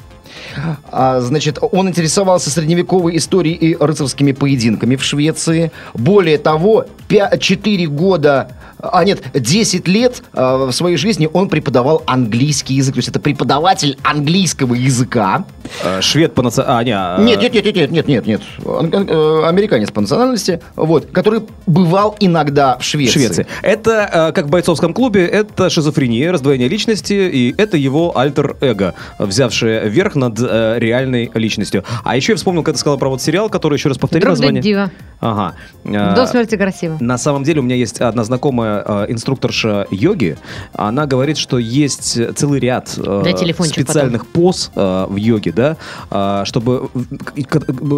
А, 0.91 1.19
значит, 1.21 1.59
он 1.61 1.89
интересовался 1.89 2.49
средневековой 2.49 3.17
историей 3.17 3.55
и 3.55 3.75
рыцарскими 3.75 4.31
поединками 4.31 4.95
в 4.95 5.03
Швеции. 5.03 5.71
Более 5.93 6.37
того, 6.37 6.85
4 7.09 7.87
года, 7.87 8.51
а 8.79 9.03
нет, 9.03 9.23
10 9.33 9.87
лет 9.87 10.23
а, 10.33 10.67
в 10.67 10.71
своей 10.71 10.97
жизни 10.97 11.29
он 11.31 11.49
преподавал 11.49 12.03
английский 12.05 12.75
язык. 12.75 12.95
То 12.95 12.99
есть 12.99 13.09
это 13.09 13.19
преподаватель 13.19 13.97
английского 14.03 14.73
языка. 14.73 15.45
Э, 15.83 16.01
Швед 16.01 16.33
по 16.33 16.41
наци... 16.41 16.63
А, 16.65 16.83
не, 16.83 16.91
а, 16.91 17.17
Нет, 17.19 17.41
нет, 17.41 17.53
нет, 17.53 17.65
нет, 17.65 17.91
нет, 17.91 18.07
нет, 18.07 18.27
нет, 18.27 18.41
э, 18.59 19.43
Американец 19.45 19.91
по 19.91 20.01
национальности, 20.01 20.61
вот, 20.75 21.07
который 21.11 21.41
бывал 21.65 22.15
иногда 22.19 22.77
в 22.77 22.81
в 22.81 22.83
Швеции. 22.83 23.19
Швеции. 23.19 23.47
Это, 23.61 24.09
э, 24.11 24.31
как 24.33 24.47
в 24.47 24.49
бойцовском 24.49 24.93
клубе, 24.93 25.25
это 25.25 25.69
шизофрения, 25.69 26.31
раздвоение 26.31 26.67
личности, 26.67 27.13
и 27.13 27.55
это 27.57 27.77
его 27.77 28.17
альтер-эго, 28.17 28.95
взявшее 29.19 29.87
верх 29.87 30.15
над 30.21 30.39
э, 30.39 30.75
реальной 30.79 31.29
личностью. 31.33 31.83
А 32.03 32.15
еще 32.15 32.33
я 32.33 32.37
вспомнил, 32.37 32.63
когда 32.63 32.75
ты 32.75 32.79
сказал 32.79 32.97
про 32.97 33.09
вот 33.09 33.21
сериал, 33.21 33.49
который, 33.49 33.75
еще 33.75 33.89
раз 33.89 33.97
повтори 33.97 34.21
Друг 34.21 34.31
название. 34.31 34.61
Дива. 34.61 34.91
Ага. 35.19 35.55
Э, 35.83 36.15
До 36.15 36.25
смерти 36.27 36.55
красиво. 36.55 36.97
На 36.99 37.17
самом 37.17 37.43
деле 37.43 37.59
у 37.59 37.63
меня 37.63 37.75
есть 37.75 37.99
одна 38.01 38.23
знакомая 38.23 38.83
э, 38.85 39.05
инструкторша 39.09 39.87
йоги. 39.91 40.37
Она 40.73 41.05
говорит, 41.05 41.37
что 41.37 41.57
есть 41.57 42.19
целый 42.35 42.59
ряд 42.59 42.93
э, 42.97 43.23
специальных 43.65 44.25
поз 44.27 44.71
э, 44.75 45.05
в 45.09 45.15
йоге, 45.15 45.51
да, 45.51 45.77
э, 46.09 46.43
чтобы 46.45 46.89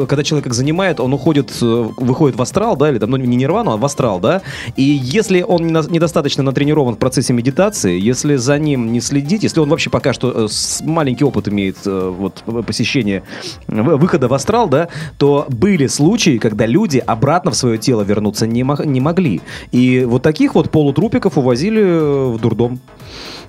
когда 0.08 0.24
человек 0.24 0.48
их 0.48 0.54
занимает, 0.54 1.00
он 1.00 1.14
уходит, 1.14 1.52
э, 1.62 1.90
выходит 1.98 2.38
в 2.38 2.42
астрал, 2.42 2.76
да, 2.76 2.90
или 2.90 3.00
там, 3.00 3.12
ну, 3.12 3.18
не 3.18 3.36
нирвану, 3.36 3.72
а 3.72 3.78
в 3.78 3.86
астрал, 3.86 4.20
да, 4.20 4.42
и 4.76 4.84
если 4.84 5.42
он 5.42 5.68
недостаточно 5.68 6.44
натренирован 6.44 6.96
в 6.96 6.98
процессе 6.98 7.34
медитации, 7.34 8.00
если 8.00 8.36
за 8.36 8.58
ним 8.58 8.92
не 8.92 9.02
следить, 9.02 9.44
если 9.44 9.60
он 9.60 9.70
вообще 9.70 9.90
пока 9.90 10.14
что 10.14 10.48
э, 10.48 10.48
маленький 10.84 11.24
опыт 11.24 11.48
имеет 11.48 11.78
э, 11.86 12.13
вот 12.14 12.44
посещения 12.66 13.24
выхода 13.68 14.28
в 14.28 14.34
астрал, 14.34 14.70
да, 14.70 14.88
то 15.18 15.46
были 15.50 15.88
случаи, 15.88 16.38
когда 16.38 16.66
люди 16.66 16.98
обратно 17.06 17.52
в 17.52 17.56
свое 17.56 17.78
тело 17.78 18.02
вернуться 18.02 18.48
не, 18.48 18.64
мог- 18.64 18.86
не 18.86 19.02
могли. 19.02 19.42
И 19.72 20.06
вот 20.06 20.22
таких 20.24 20.56
вот 20.56 20.70
полутрупиков 20.70 21.38
увозили 21.38 21.82
в 21.82 22.40
дурдом. 22.40 22.80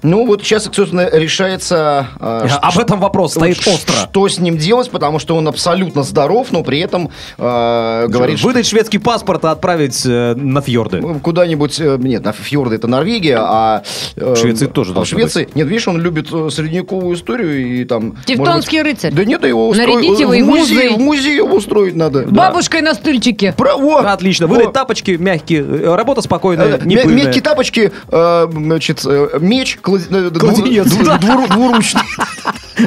Ну, 0.05 0.27
вот 0.27 0.43
сейчас, 0.43 0.65
собственно, 0.65 1.09
решается... 1.11 2.09
э, 2.21 2.47
ш- 2.49 2.59
Об 2.59 2.79
этом 2.79 3.01
вопрос 3.01 3.33
стоит 3.33 3.57
ш- 3.61 3.71
остро. 3.73 3.95
Что 4.11 4.29
с 4.29 4.39
ним 4.39 4.59
делать, 4.59 4.91
потому 4.91 5.19
что 5.19 5.35
он 5.35 5.49
абсолютно 5.49 6.03
здоров, 6.03 6.49
но 6.53 6.63
при 6.63 6.79
этом 6.79 7.09
э, 7.39 8.07
говорит, 8.09 8.39
что 8.39 8.49
Выдать 8.49 8.67
шведский 8.67 8.99
паспорт, 8.99 9.45
а 9.47 9.51
отправить 9.53 10.03
э, 10.05 10.35
на 10.35 10.61
фьорды. 10.61 11.01
куда-нибудь... 11.23 11.81
э, 11.81 11.97
Нет, 11.99 12.23
на 12.23 12.33
фьорды 12.33 12.77
это 12.77 12.87
Норвегия, 12.87 13.39
а... 13.41 13.83
э, 14.17 14.35
Швеции 14.37 14.67
тоже 14.67 14.93
а 14.95 15.05
Швеции... 15.07 15.49
Нет, 15.55 15.67
видишь, 15.67 15.89
он 15.89 15.99
любит 15.99 16.29
э, 16.31 16.51
средневековую 16.51 17.17
историю 17.17 17.81
и 17.81 17.85
там... 17.87 18.17
Тевтонский 18.27 18.83
быть- 18.83 18.93
рыцарь. 18.93 19.13
Да 19.15 19.25
нет, 19.25 19.43
его 19.47 19.69
устроить... 19.71 20.05
Его 20.05 20.29
в 20.29 20.35
и 20.35 20.43
музей, 20.43 20.75
музей. 20.75 20.89
в 20.91 20.99
музей 21.01 21.37
его 21.37 21.57
устроить 21.57 21.97
надо. 21.97 22.25
Бабушкой 22.27 22.83
на 22.83 22.93
стульчике. 22.93 23.55
Право! 23.57 24.13
Отлично. 24.13 24.49
Выдать 24.49 24.75
тапочки 24.75 25.13
мягкие, 25.13 25.61
э, 25.65 25.95
работа 25.95 26.21
спокойная, 26.21 26.77
Э, 26.77 26.81
не. 26.85 26.97
Мягкие 26.97 27.43
тапочки, 27.43 27.91
э, 28.09 28.47
значит, 28.53 29.01
э, 29.07 29.39
меч, 29.41 29.79
клади- 29.83 29.94
э, 29.97 30.31
двуру- 30.31 31.49
двуручный, 31.49 32.03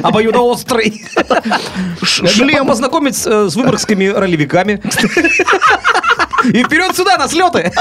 Обоюдоострый. 0.02 1.04
ш- 2.02 2.26
Шлем. 2.26 2.66
Познакомить 2.66 3.16
с, 3.16 3.26
э, 3.26 3.48
с 3.50 3.56
выборгскими 3.56 4.06
ролевиками. 4.06 4.80
И 6.44 6.62
вперед 6.64 6.94
сюда, 6.96 7.16
на 7.18 7.28
слеты. 7.28 7.72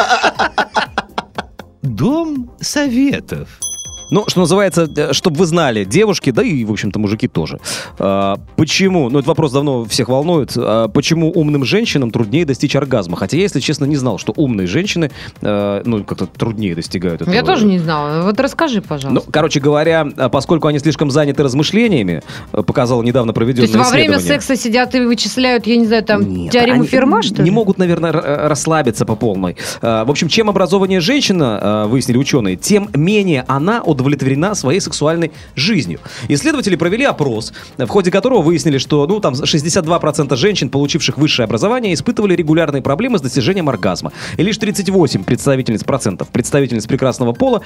Дом 1.84 2.52
советов. 2.60 3.48
Ну, 4.10 4.24
что 4.28 4.40
называется, 4.42 5.14
чтобы 5.14 5.38
вы 5.38 5.46
знали, 5.46 5.84
девушки, 5.84 6.30
да 6.32 6.44
и, 6.44 6.64
в 6.64 6.72
общем-то, 6.72 7.00
мужики 7.00 7.28
тоже. 7.28 7.60
А, 8.00 8.38
почему, 8.56 9.10
ну, 9.10 9.20
этот 9.20 9.28
вопрос 9.28 9.52
давно 9.52 9.86
всех 9.86 10.10
волнует, 10.10 10.54
а, 10.56 10.88
почему 10.88 11.32
умным 11.32 11.66
женщинам 11.66 12.12
труднее 12.12 12.46
достичь 12.46 12.76
оргазма? 12.76 13.18
Хотя 13.18 13.38
я, 13.38 13.44
если 13.44 13.60
честно, 13.60 13.86
не 13.86 13.96
знал, 13.96 14.18
что 14.18 14.34
умные 14.36 14.68
женщины, 14.68 15.12
а, 15.42 15.82
ну, 15.86 16.04
как-то 16.04 16.26
труднее 16.28 16.76
достигают 16.76 17.22
этого. 17.22 17.34
Я 17.34 17.44
тоже 17.44 17.66
не 17.66 17.80
знала. 17.80 18.24
Вот 18.24 18.40
расскажи, 18.40 18.78
Ну, 18.78 18.82
пожалуйста. 18.88 19.32
короче 19.32 19.60
говоря, 19.60 20.08
а, 20.18 20.30
поскольку 20.30 20.68
они 20.68 20.80
слишком 20.80 21.12
заняты 21.12 21.44
размышлениями, 21.44 22.24
а, 22.52 22.64
показало 22.64 23.02
недавно 23.04 23.34
То 23.34 23.36
проведенное 23.36 23.68
есть 23.68 23.76
во 23.76 23.90
время 23.90 24.20
секса 24.20 24.56
сидят 24.56 24.96
и 24.96 25.02
вычисляют, 25.02 25.68
я 25.68 25.76
не 25.78 25.86
знаю, 25.86 26.04
там, 26.04 26.22
Нет, 26.22 26.52
теорему 26.54 26.86
Ферма, 26.86 27.22
что 27.22 27.38
ли? 27.38 27.44
Не 27.44 27.52
могут, 27.52 27.78
наверное, 27.78 28.12
расслабиться 28.12 29.06
по 29.06 29.16
полной. 29.16 29.58
А, 29.82 30.06
В 30.06 30.12
общем, 30.12 30.28
чем 30.30 30.50
образованнее 30.50 31.02
женщина, 31.02 31.60
а, 31.62 31.88
выяснили 31.88 32.18
ученые, 32.18 32.56
тем 32.56 32.90
менее 32.94 33.44
она 33.48 33.82
удовлетворена 33.98 34.56
своей 34.56 34.80
сексуальной 34.80 35.32
жизнью. 35.56 36.00
Исследователи 36.28 36.76
провели 36.76 37.04
опрос, 37.04 37.54
в 37.78 37.88
ходе 37.88 38.12
которого 38.12 38.42
выяснили, 38.42 38.78
что 38.78 39.08
ну, 39.08 39.20
там 39.20 39.34
62% 39.34 40.36
женщин, 40.36 40.70
получивших 40.70 41.18
высшее 41.18 41.46
образование, 41.46 41.94
испытывали 41.94 42.36
регулярные 42.36 42.82
проблемы 42.82 43.18
с 43.18 43.22
достижением 43.22 43.70
оргазма. 43.70 44.12
И 44.38 44.44
лишь 44.44 44.58
38 44.58 45.24
представительниц 45.24 45.84
процентов 45.84 46.30
представительниц 46.30 46.86
прекрасного 46.86 47.34
пола 47.34 47.62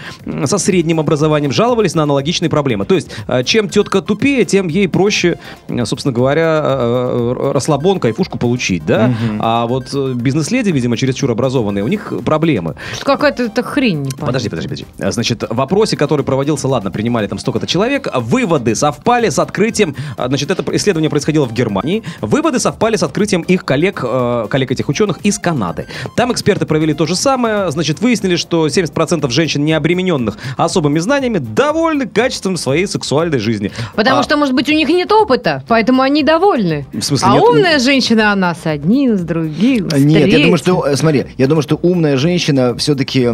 со 0.45 0.57
средним 0.57 0.99
образованием 0.99 1.51
жаловались 1.51 1.95
на 1.95 2.03
аналогичные 2.03 2.49
проблемы. 2.49 2.85
То 2.85 2.95
есть, 2.95 3.09
а, 3.27 3.43
чем 3.43 3.69
тетка 3.69 4.01
тупее, 4.01 4.45
тем 4.45 4.67
ей 4.67 4.87
проще, 4.87 5.37
собственно 5.85 6.13
говоря, 6.13 6.61
э, 6.63 7.35
э, 7.37 7.51
расслабон, 7.51 7.99
кайфушку 7.99 8.37
получить, 8.37 8.85
да? 8.85 9.13
А 9.39 9.67
вот 9.67 9.89
э, 9.93 10.13
бизнес-леди, 10.15 10.69
видимо, 10.69 10.97
чересчур 10.97 11.31
образованные, 11.31 11.83
у 11.83 11.87
них 11.87 12.13
проблемы. 12.23 12.75
Что 12.93 13.05
какая-то 13.05 13.43
это 13.43 13.63
хрень. 13.63 13.99
непонятная. 13.99 14.27
Подожди, 14.27 14.49
подожди, 14.49 14.67
подожди. 14.67 15.11
Значит, 15.11 15.43
в 15.49 15.55
вопросе, 15.55 15.97
который 15.97 16.20
проводился, 16.23 16.67
ладно, 16.67 16.91
принимали 16.91 17.27
там 17.27 17.39
столько-то 17.39 17.67
человек, 17.67 18.07
выводы 18.15 18.75
совпали 18.75 19.29
с 19.29 19.39
открытием, 19.39 19.95
а, 20.17 20.27
значит, 20.27 20.51
это 20.51 20.63
исследование 20.75 21.09
происходило 21.09 21.45
в 21.45 21.53
Германии, 21.53 22.03
выводы 22.21 22.59
совпали 22.59 22.95
с 22.95 23.03
открытием 23.03 23.41
их 23.41 23.65
коллег, 23.65 24.01
э, 24.03 24.47
коллег 24.49 24.71
этих 24.71 24.89
ученых 24.89 25.19
из 25.23 25.39
Канады. 25.39 25.87
Там 26.15 26.31
эксперты 26.31 26.65
провели 26.65 26.93
то 26.93 27.05
же 27.05 27.15
самое, 27.15 27.71
значит, 27.71 27.99
выяснили, 28.01 28.35
что 28.35 28.67
70% 28.67 29.29
женщин, 29.31 29.63
не 29.65 29.73
обремененных 29.73 30.37
особыми 30.57 30.99
знаниями, 30.99 31.37
довольны 31.39 32.07
качеством 32.07 32.57
своей 32.57 32.87
сексуальной 32.87 33.39
жизни. 33.39 33.71
Потому 33.95 34.19
А, 34.19 34.23
что, 34.23 34.37
может 34.37 34.53
быть, 34.55 34.69
у 34.69 34.73
них 34.73 34.89
нет 34.89 35.11
опыта, 35.11 35.63
поэтому 35.67 36.01
они 36.01 36.23
довольны. 36.23 36.85
В 36.93 37.01
смысле, 37.01 37.27
а 37.29 37.33
нет? 37.33 37.43
умная 37.43 37.79
женщина, 37.79 38.31
она 38.31 38.53
с 38.55 38.65
одним, 38.65 39.17
с 39.17 39.21
другим, 39.21 39.89
с 39.89 39.93
Нет, 39.93 40.27
я 40.27 40.37
думаю, 40.37 40.57
третьим. 40.57 40.57
что, 40.57 40.85
э, 40.87 40.95
смотри, 40.95 41.25
я 41.37 41.47
думаю, 41.47 41.61
что 41.63 41.79
умная 41.81 42.17
женщина 42.17 42.75
все-таки, 42.77 43.27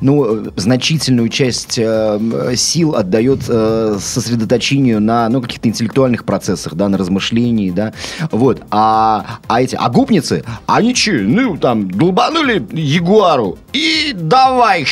ну, 0.00 0.46
э, 0.46 0.50
значительную 0.56 1.28
часть 1.28 1.78
э, 1.78 2.54
сил 2.56 2.94
отдает 2.94 3.40
э, 3.48 3.98
сосредоточению 4.00 5.00
на, 5.00 5.28
ну, 5.28 5.40
каких-то 5.40 5.68
интеллектуальных 5.68 6.24
процессах, 6.24 6.74
да, 6.74 6.88
на 6.88 6.98
размышлении, 6.98 7.70
да, 7.70 7.92
вот. 8.30 8.62
А, 8.70 9.38
а 9.48 9.62
эти, 9.62 9.76
а 9.76 9.88
гопницы, 9.88 10.44
они 10.66 10.94
че, 10.94 11.22
ну, 11.22 11.56
там, 11.56 11.90
долбанули 11.90 12.66
ягуару 12.72 13.58
и 13.72 14.12
давай, 14.14 14.84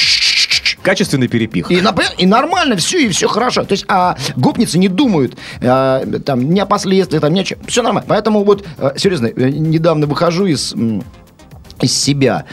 Качественный 0.84 1.28
перепих. 1.28 1.70
и, 1.70 1.82
и 2.18 2.26
нормально 2.26 2.76
все, 2.76 3.06
и 3.06 3.08
все 3.08 3.26
хорошо. 3.26 3.64
То 3.64 3.72
есть, 3.72 3.86
а 3.88 4.18
гопницы 4.36 4.78
не 4.78 4.88
думают 4.88 5.34
э, 5.60 6.20
там, 6.26 6.50
ни 6.50 6.60
о 6.60 6.66
последствиях, 6.66 7.22
там, 7.22 7.32
ни 7.32 7.40
о 7.40 7.44
чем. 7.44 7.58
Все 7.66 7.82
нормально. 7.82 8.06
Поэтому 8.06 8.44
вот, 8.44 8.66
э, 8.76 8.92
серьезно, 8.96 9.28
недавно 9.28 10.06
выхожу 10.06 10.44
из... 10.44 10.74
из 11.84 11.96
себя. 11.96 12.44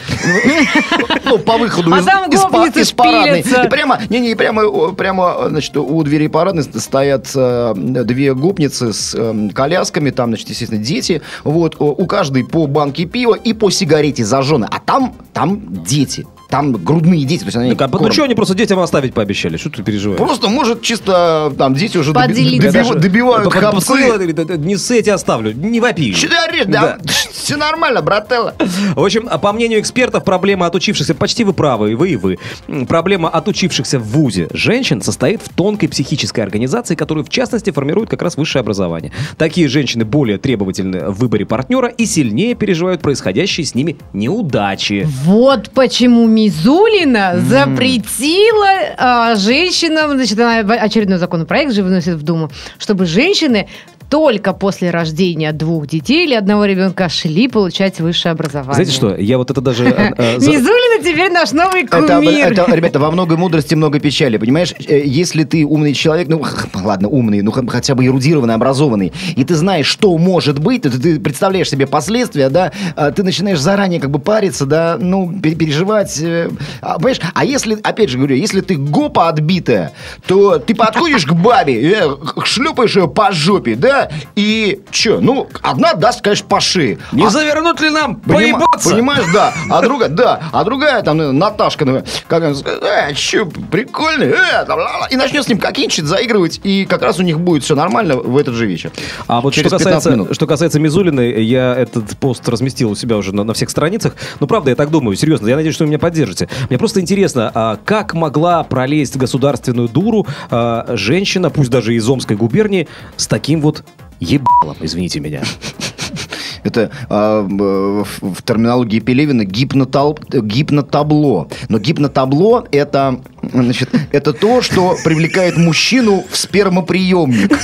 Ну, 1.24 1.38
по 1.38 1.56
выходу 1.58 1.92
А 1.92 2.00
из, 2.00 2.04
там 2.04 2.30
из 2.30 2.40
па- 2.40 2.50
гопницы 2.50 2.80
из 2.80 2.92
парадной. 2.92 3.40
И 3.40 3.68
прямо, 3.68 4.00
не, 4.08 4.20
не, 4.20 4.34
прямо, 4.34 4.92
прямо, 4.92 5.48
значит, 5.48 5.76
у 5.76 6.02
двери 6.02 6.26
парадной 6.28 6.62
стоят 6.64 7.30
э, 7.34 7.72
две 7.76 8.34
гопницы 8.34 8.92
с 8.92 9.14
э, 9.14 9.48
колясками, 9.54 10.10
там, 10.10 10.30
значит, 10.30 10.50
естественно, 10.50 10.82
дети. 10.82 11.22
Вот, 11.44 11.76
у 11.78 12.06
каждой 12.06 12.44
по 12.44 12.66
банке 12.66 13.04
пива 13.04 13.34
и 13.34 13.52
по 13.52 13.70
сигарете 13.70 14.24
зажженной. 14.24 14.68
А 14.70 14.78
там, 14.78 15.14
там 15.32 15.82
дети. 15.84 16.26
Там 16.52 16.72
грудные 16.72 17.24
дети. 17.24 17.40
То 17.40 17.46
есть 17.46 17.56
они 17.56 17.74
как 17.74 17.88
бы, 17.88 17.98
ну 17.98 18.12
что 18.12 18.24
они 18.24 18.34
просто 18.34 18.54
детям 18.54 18.78
оставить 18.78 19.14
пообещали? 19.14 19.56
Что 19.56 19.70
ты 19.70 19.82
переживаешь? 19.82 20.18
Просто, 20.18 20.48
может, 20.50 20.82
чисто 20.82 21.50
там 21.56 21.72
дети 21.74 21.96
уже 21.96 22.12
доби- 22.12 22.60
Даже- 22.70 22.92
добивают 22.94 23.50
хапцы. 23.50 23.74
подсылила, 23.74 24.16
говорит, 24.16 24.38
«Это 24.38 24.58
Не 24.58 24.76
с 24.76 24.90
эти 24.90 25.08
оставлю, 25.08 25.54
не 25.54 25.80
вопи. 25.80 26.12
Че 26.12 26.28
ты 26.28 26.34
орешь? 26.36 26.66
Да, 26.66 26.98
все 27.32 27.56
нормально, 27.56 28.02
брателло. 28.02 28.54
В 28.94 29.02
общем, 29.02 29.28
а 29.30 29.38
по 29.38 29.54
мнению 29.54 29.80
экспертов, 29.80 30.24
проблема 30.24 30.66
отучившихся, 30.66 31.14
почти 31.14 31.42
вы 31.44 31.54
правы, 31.54 31.92
и 31.92 31.94
вы, 31.94 32.10
и 32.10 32.16
вы, 32.16 32.38
проблема 32.86 33.30
отучившихся 33.30 33.98
в 33.98 34.04
ВУЗе 34.08 34.48
женщин 34.52 35.00
состоит 35.00 35.40
в 35.40 35.48
тонкой 35.48 35.86
психической 35.88 36.44
организации, 36.44 36.96
которую, 36.96 37.24
в 37.24 37.30
частности, 37.30 37.70
формирует 37.70 38.10
как 38.10 38.20
раз 38.20 38.36
высшее 38.36 38.60
образование. 38.60 39.10
Такие 39.38 39.68
женщины 39.68 40.04
более 40.04 40.36
требовательны 40.36 41.08
в 41.08 41.14
выборе 41.18 41.46
партнера 41.46 41.88
и 41.88 42.04
сильнее 42.04 42.54
переживают 42.54 43.00
происходящие 43.00 43.64
с 43.64 43.74
ними 43.74 43.96
неудачи. 44.12 45.08
Вот 45.24 45.70
почему 45.70 46.26
Мизулина 46.42 47.38
запретила 47.38 48.68
а, 48.96 49.34
женщинам, 49.36 50.12
значит, 50.12 50.38
она 50.38 50.58
очередной 50.74 51.18
законопроект 51.18 51.72
же 51.72 51.82
выносит 51.82 52.14
в 52.14 52.22
Думу, 52.22 52.50
чтобы 52.78 53.06
женщины 53.06 53.68
только 54.12 54.52
после 54.52 54.90
рождения 54.90 55.52
двух 55.52 55.86
детей 55.86 56.26
или 56.26 56.34
одного 56.34 56.66
ребенка 56.66 57.08
шли 57.08 57.48
получать 57.48 57.98
высшее 57.98 58.32
образование. 58.32 58.74
Знаете 58.74 58.92
что, 58.92 59.16
я 59.16 59.38
вот 59.38 59.50
это 59.50 59.62
даже... 59.62 59.86
э, 59.86 60.12
э, 60.18 60.34
Мизулина 60.34 61.02
теперь 61.02 61.32
наш 61.32 61.52
новый 61.52 61.86
кумир. 61.86 62.50
ребята, 62.74 62.98
во 62.98 63.10
много 63.10 63.38
мудрости, 63.38 63.74
много 63.74 64.00
печали, 64.00 64.36
понимаешь? 64.36 64.74
Э, 64.86 65.00
Если 65.02 65.44
ты 65.44 65.64
умный 65.64 65.94
человек, 65.94 66.28
ну, 66.28 66.44
ладно, 66.74 67.08
умный, 67.08 67.40
ну, 67.40 67.52
хотя 67.52 67.94
бы 67.94 68.04
эрудированный, 68.04 68.52
образованный, 68.52 69.14
и 69.34 69.44
ты 69.44 69.54
знаешь, 69.54 69.86
что 69.86 70.18
может 70.18 70.58
быть, 70.58 70.82
ты, 70.82 71.18
представляешь 71.18 71.70
себе 71.70 71.86
последствия, 71.86 72.50
да, 72.50 72.70
а 72.96 73.12
ты 73.12 73.22
начинаешь 73.22 73.60
заранее 73.60 73.98
как 73.98 74.10
бы 74.10 74.18
париться, 74.18 74.66
да, 74.66 74.98
ну, 75.00 75.32
пе- 75.42 75.54
переживать, 75.54 76.20
э, 76.20 76.50
а, 76.82 76.96
понимаешь? 76.96 77.20
А 77.32 77.46
если, 77.46 77.78
опять 77.82 78.10
же 78.10 78.18
говорю, 78.18 78.36
если 78.36 78.60
ты 78.60 78.76
гопа 78.76 79.30
отбитая, 79.30 79.92
то 80.26 80.58
ты 80.58 80.74
подходишь 80.74 81.24
к 81.24 81.32
бабе, 81.32 81.92
э, 81.94 82.02
шлепаешь 82.44 82.94
ее 82.94 83.08
по 83.08 83.32
жопе, 83.32 83.74
да, 83.74 84.01
и 84.36 84.80
что, 84.90 85.20
ну, 85.20 85.48
одна 85.62 85.94
даст, 85.94 86.22
конечно, 86.22 86.60
шее. 86.60 86.98
Не 87.12 87.26
А- 87.26 87.30
завернут 87.30 87.80
ли 87.80 87.90
нам 87.90 88.20
Понима- 88.24 88.34
поебаться? 88.60 88.90
Понимаешь, 88.90 89.24
да. 89.32 89.52
А 89.70 89.82
другая, 89.82 90.08
да. 90.08 90.40
А 90.52 90.64
другая, 90.64 91.02
там, 91.02 91.20
э, 91.20 91.32
Наташка, 91.32 91.84
ну, 91.84 92.02
как 92.28 92.44
она 92.44 92.54
э, 92.54 93.14
че, 93.14 93.44
прикольный, 93.46 94.28
э, 94.28 94.64
там, 94.66 94.78
ла-ла». 94.78 95.08
и 95.10 95.16
начнет 95.16 95.44
с 95.44 95.48
ним 95.48 95.58
кокинчить, 95.58 96.04
заигрывать, 96.04 96.60
и 96.62 96.84
как 96.84 97.02
раз 97.02 97.18
у 97.18 97.22
них 97.22 97.40
будет 97.40 97.64
все 97.64 97.74
нормально 97.74 98.16
в 98.16 98.36
этот 98.36 98.54
же 98.54 98.66
вечер. 98.66 98.92
А 99.26 99.40
вот 99.40 99.52
что 99.54 99.62
Через 99.62 99.72
15 99.72 99.94
касается, 99.94 100.34
что 100.34 100.46
касается 100.46 100.80
Мизулиной, 100.80 101.42
я 101.44 101.74
этот 101.74 102.16
пост 102.18 102.48
разместил 102.48 102.90
у 102.90 102.94
себя 102.94 103.16
уже 103.16 103.34
на, 103.34 103.44
на 103.44 103.54
всех 103.54 103.70
страницах. 103.70 104.14
Ну, 104.40 104.46
правда, 104.46 104.70
я 104.70 104.76
так 104.76 104.90
думаю, 104.90 105.16
серьезно. 105.16 105.48
Я 105.48 105.56
надеюсь, 105.56 105.74
что 105.74 105.84
вы 105.84 105.88
меня 105.88 105.98
поддержите. 105.98 106.48
Мне 106.68 106.78
просто 106.78 107.00
интересно, 107.00 107.50
а 107.54 107.78
как 107.84 108.14
могла 108.14 108.62
пролезть 108.62 109.14
в 109.14 109.18
государственную 109.18 109.88
дуру 109.88 110.26
а, 110.50 110.86
женщина, 110.96 111.50
пусть 111.50 111.70
даже 111.70 111.94
из 111.94 112.08
Омской 112.08 112.36
губернии, 112.36 112.88
с 113.16 113.26
таким 113.26 113.60
вот 113.60 113.84
ебалом, 114.22 114.76
извините 114.80 115.20
меня. 115.20 115.42
Это 116.64 116.90
а, 117.08 117.42
в, 117.42 118.06
в 118.20 118.42
терминологии 118.42 119.00
Пелевина 119.00 119.42
гипнотал- 119.42 120.18
гипнотабло. 120.30 121.48
Но 121.68 121.78
гипнотабло 121.78 122.68
это, 122.70 123.20
значит, 123.52 123.90
это 124.12 124.32
то, 124.32 124.62
что 124.62 124.96
привлекает 125.02 125.56
мужчину 125.56 126.24
в 126.30 126.36
спермоприемник. 126.36 127.50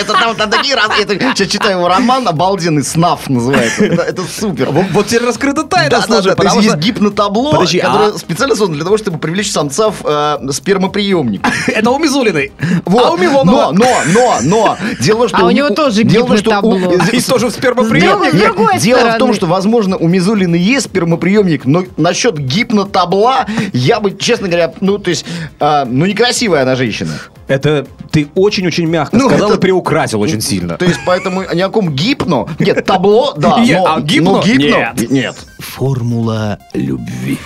Это 0.00 0.12
там, 0.36 0.50
такие 0.50 0.74
раз... 0.74 0.90
Сейчас 0.96 1.48
читаю 1.48 1.78
его 1.78 1.88
роман, 1.88 2.26
обалденный, 2.28 2.84
«Снаф» 2.84 3.28
называется. 3.28 3.84
Это, 3.84 4.02
это 4.02 4.22
супер. 4.22 4.70
Вот, 4.70 4.86
вот 4.92 5.06
теперь 5.06 5.24
раскрыта 5.26 5.64
тайна, 5.64 5.90
Да, 5.90 6.02
слушай, 6.02 6.08
да, 6.08 6.22
то 6.22 6.28
есть 6.28 6.36
потому 6.36 6.60
есть 6.60 6.70
что- 6.70 6.78
гипнотабло, 6.78 7.50
Подожди, 7.52 7.78
которое 7.80 8.10
а- 8.10 8.18
специально 8.18 8.54
создано 8.54 8.76
для 8.76 8.84
того, 8.84 8.96
чтобы 8.98 9.18
привлечь 9.18 9.50
самца 9.50 9.90
в 9.90 9.96
э, 10.04 10.52
спермоприемник. 10.52 11.42
Это 11.66 11.90
у 11.90 11.98
Мизулиной. 11.98 12.52
Вот. 12.84 13.06
А 13.06 13.10
у 13.10 13.16
Милонова? 13.16 13.72
Но, 13.72 13.88
но, 14.12 14.36
но, 14.42 14.76
но, 14.76 14.78
дело 15.00 15.16
в 15.16 15.20
том, 15.20 15.28
что... 15.28 15.38
А 15.38 15.44
у 15.46 15.50
него 15.50 15.70
тоже 15.70 16.04
дело 16.04 16.24
в 16.24 16.28
том, 16.28 16.36
что 16.38 16.60
у- 16.60 16.78
гипнотабло. 16.78 17.06
И 17.12 17.20
тоже 17.20 17.46
в 17.48 17.50
спермоприемник? 17.50 18.80
Дело 18.80 19.10
в 19.10 19.18
том, 19.18 19.34
что, 19.34 19.46
возможно, 19.46 19.96
у 19.96 20.08
Мизулины 20.08 20.56
есть 20.56 20.86
спермоприемник, 20.86 21.64
но 21.64 21.84
насчет 21.96 22.38
гипнотабла 22.38 23.46
я 23.72 24.00
бы, 24.00 24.16
честно 24.16 24.48
говоря, 24.48 24.72
ну, 24.80 24.98
то 24.98 25.10
есть, 25.10 25.24
а, 25.60 25.84
ну, 25.84 26.06
некрасивая 26.06 26.62
она 26.62 26.76
женщина. 26.76 27.12
Это 27.48 27.86
ты 28.10 28.28
очень-очень 28.34 28.86
мягко 28.86 29.16
Ну, 29.16 29.28
сказал 29.28 29.48
это- 29.48 29.58
и 29.58 29.60
приукрасил 29.60 30.20
очень 30.20 30.40
сильно. 30.40 30.76
То 30.76 30.84
есть, 30.84 31.00
поэтому 31.06 31.42
ни 31.52 31.60
о 31.60 31.68
ком 31.70 31.90
гипно... 31.94 32.46
Нет, 32.58 32.84
табло, 32.84 33.32
да, 33.36 33.58
Нет, 33.64 33.78
но... 33.78 33.94
а 33.96 34.00
гипно? 34.00 34.30
но 34.32 34.42
гипно? 34.42 34.64
Нет. 34.96 35.10
Нет. 35.10 35.36
Формула 35.58 36.58
любви. 36.74 37.38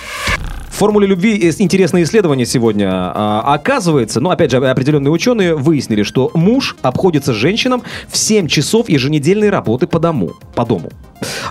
В 0.73 0.75
формуле 0.75 1.05
любви 1.05 1.37
есть 1.37 1.61
интересное 1.61 2.01
исследование 2.01 2.47
сегодня. 2.47 2.89
А, 2.91 3.43
Оказывается, 3.53 4.19
ну, 4.19 4.31
опять 4.31 4.49
же, 4.49 4.57
определенные 4.57 5.11
ученые 5.11 5.53
выяснили, 5.53 6.01
что 6.01 6.31
муж 6.33 6.75
обходится 6.81 7.31
женщинам 7.31 7.83
в 8.07 8.17
7 8.17 8.47
часов 8.47 8.89
еженедельной 8.89 9.51
работы 9.51 9.85
по 9.85 9.99
дому. 9.99 10.31
По 10.55 10.65
дому. 10.65 10.89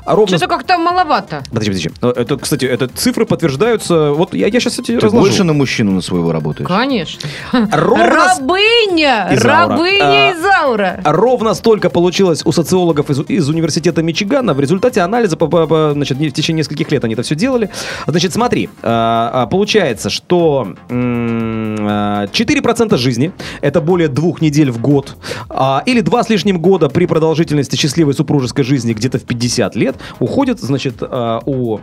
А 0.04 0.16
ровно... 0.16 0.36
Что-то 0.36 0.48
как-то 0.48 0.76
маловато. 0.76 1.44
Подожди, 1.50 1.70
подожди. 1.70 2.20
Это, 2.20 2.36
кстати, 2.36 2.64
это 2.64 2.88
цифры 2.88 3.24
подтверждаются. 3.24 4.10
Вот 4.10 4.34
я, 4.34 4.48
я 4.48 4.60
сейчас 4.60 4.80
эти 4.80 4.92
разложу. 4.92 5.18
больше 5.26 5.44
на 5.44 5.52
мужчину 5.52 5.92
на 5.92 6.00
своего 6.02 6.32
работаешь? 6.32 6.68
Конечно. 6.68 7.30
Ровно 7.52 8.06
Рабыня! 8.06 9.28
Изаура. 9.30 9.68
Рабыня 9.68 10.02
А, 10.02 10.32
Изаура. 10.32 11.00
Ровно 11.04 11.54
столько 11.54 11.90
получилось 11.90 12.42
у 12.44 12.50
социологов 12.52 13.08
из, 13.08 13.20
из 13.28 13.48
университета 13.48 14.02
Мичигана 14.02 14.52
в 14.52 14.60
результате 14.60 15.00
анализа, 15.00 15.36
по, 15.36 15.46
по- 15.46 15.66
по- 15.66 15.92
значит, 15.94 16.18
в 16.18 16.32
течение 16.32 16.58
нескольких 16.62 16.90
лет 16.90 17.04
они 17.04 17.14
это 17.14 17.22
все 17.22 17.36
делали. 17.36 17.70
Значит, 18.06 18.32
смотри, 18.34 18.68
а, 18.82 19.11
а, 19.11 19.11
получается, 19.50 20.10
что 20.10 20.74
м, 20.88 21.76
а, 21.80 22.26
4% 22.28 22.96
жизни, 22.96 23.32
это 23.60 23.80
более 23.80 24.08
двух 24.08 24.40
недель 24.40 24.70
в 24.70 24.80
год, 24.80 25.16
а, 25.48 25.82
или 25.86 26.00
два 26.00 26.22
с 26.22 26.30
лишним 26.30 26.60
года 26.60 26.88
при 26.88 27.06
продолжительности 27.06 27.76
счастливой 27.76 28.14
супружеской 28.14 28.64
жизни 28.64 28.92
где-то 28.92 29.18
в 29.18 29.24
50 29.24 29.76
лет, 29.76 29.96
уходит, 30.20 30.60
значит, 30.60 30.96
а, 31.00 31.40
у 31.46 31.80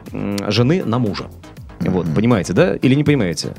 жены 0.48 0.84
на 0.86 1.00
мужа. 1.00 1.26
Вот, 1.80 2.14
понимаете, 2.14 2.54
да? 2.54 2.76
Или 2.76 2.96
не 2.96 3.04
понимаете? 3.04 3.54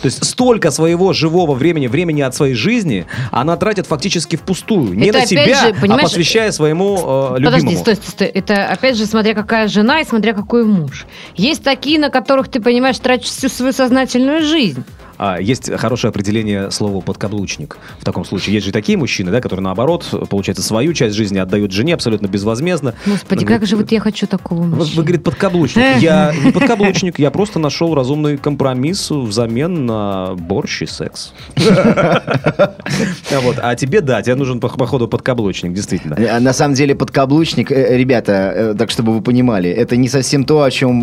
То 0.00 0.06
есть 0.06 0.24
столько 0.24 0.70
своего 0.70 1.12
живого 1.12 1.54
времени, 1.54 1.86
времени 1.86 2.22
от 2.22 2.34
своей 2.34 2.54
жизни 2.54 3.06
она 3.30 3.56
тратит 3.56 3.86
фактически 3.86 4.36
впустую. 4.36 4.94
Не 4.94 5.08
Это 5.08 5.18
на 5.18 5.26
себя, 5.26 5.72
же, 5.72 5.74
а 5.88 5.98
посвящая 5.98 6.52
своему 6.52 7.34
э, 7.34 7.38
любимому. 7.38 7.44
Подожди, 7.44 7.76
стой, 7.76 7.94
стой, 7.96 8.10
стой. 8.10 8.26
Это, 8.28 8.66
опять 8.66 8.96
же, 8.96 9.04
смотря 9.04 9.34
какая 9.34 9.68
жена 9.68 10.00
и 10.00 10.04
смотря 10.04 10.32
какой 10.32 10.64
муж. 10.64 11.06
Есть 11.36 11.62
такие, 11.62 11.98
на 11.98 12.08
которых 12.08 12.48
ты, 12.48 12.62
понимаешь, 12.62 12.98
тратишь 12.98 13.28
всю 13.28 13.50
свою 13.50 13.72
сознательную 13.72 14.42
жизнь. 14.42 14.84
А, 15.22 15.38
есть 15.38 15.70
хорошее 15.76 16.08
определение 16.08 16.70
слова 16.70 17.02
подкаблучник. 17.02 17.76
В 17.98 18.04
таком 18.06 18.24
случае 18.24 18.54
есть 18.54 18.64
же 18.64 18.72
такие 18.72 18.96
мужчины, 18.96 19.30
да, 19.30 19.42
которые 19.42 19.62
наоборот, 19.62 20.08
получается, 20.30 20.62
свою 20.62 20.94
часть 20.94 21.14
жизни 21.14 21.36
отдают 21.36 21.72
жене 21.72 21.92
абсолютно 21.92 22.26
безвозмездно. 22.26 22.94
Господи, 23.04 23.44
как 23.44 23.66
же 23.66 23.76
вот 23.76 23.92
я 23.92 24.00
хочу 24.00 24.26
такого 24.26 24.62
Вы, 24.62 24.76
мужчину. 24.76 24.96
вы, 24.96 25.02
говорит, 25.02 25.22
подкаблучник. 25.22 25.98
Я 25.98 26.32
не 26.42 26.52
подкаблучник, 26.52 27.18
я 27.18 27.30
просто 27.30 27.58
нашел 27.58 27.94
разумный 27.94 28.38
компромисс 28.38 29.10
взамен 29.10 29.84
на 29.84 30.36
борщ 30.36 30.80
и 30.80 30.86
секс. 30.86 31.34
А 31.58 32.70
вот, 33.42 33.56
А 33.60 33.74
тебе, 33.76 34.00
да, 34.00 34.22
тебе 34.22 34.36
нужен, 34.36 34.58
по- 34.58 34.70
походу, 34.70 35.06
подкаблучник, 35.06 35.74
действительно. 35.74 36.14
Э, 36.14 36.38
На 36.40 36.54
самом 36.54 36.74
деле 36.74 36.94
подкаблучник, 36.94 37.70
э, 37.70 37.98
ребята, 37.98 38.32
э, 38.54 38.74
так 38.74 38.90
чтобы 38.90 39.12
вы 39.12 39.20
понимали, 39.20 39.68
это 39.68 39.96
не 39.96 40.08
совсем 40.08 40.44
то, 40.44 40.62
о 40.62 40.70
чем 40.70 41.02